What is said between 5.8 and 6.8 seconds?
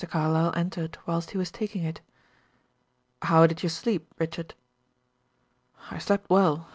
"I slept well.